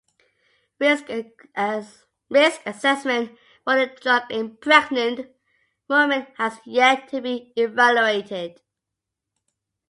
Risk 0.79 1.11
assessment 1.55 3.37
for 3.63 3.75
the 3.77 3.95
drug 4.01 4.31
in 4.31 4.57
pregnant 4.57 5.29
women 5.87 6.25
has 6.39 6.59
yet 6.65 7.07
to 7.09 7.21
be 7.21 7.53
evaluated. 7.55 8.59